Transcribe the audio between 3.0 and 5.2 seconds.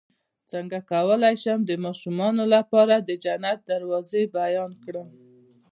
جنت دروازې بیان کړم